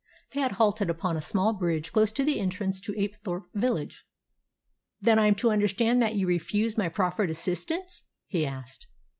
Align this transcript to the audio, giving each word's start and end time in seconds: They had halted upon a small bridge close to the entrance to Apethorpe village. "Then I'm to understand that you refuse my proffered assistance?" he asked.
They 0.31 0.41
had 0.41 0.53
halted 0.53 0.89
upon 0.89 1.15
a 1.15 1.21
small 1.21 1.53
bridge 1.53 1.91
close 1.91 2.11
to 2.13 2.23
the 2.23 2.39
entrance 2.39 2.81
to 2.81 2.91
Apethorpe 2.99 3.51
village. 3.53 4.03
"Then 4.99 5.19
I'm 5.19 5.35
to 5.35 5.51
understand 5.51 6.01
that 6.01 6.15
you 6.15 6.25
refuse 6.25 6.75
my 6.75 6.89
proffered 6.89 7.29
assistance?" 7.29 8.01
he 8.25 8.43
asked. 8.43 8.87